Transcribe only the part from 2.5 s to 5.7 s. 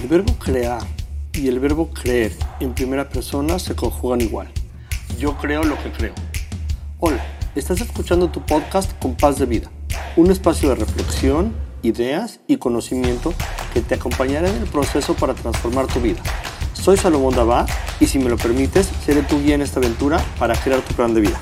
en primera persona se conjugan igual. Yo creo